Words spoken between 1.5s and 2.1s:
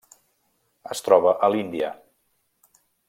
l'Índia: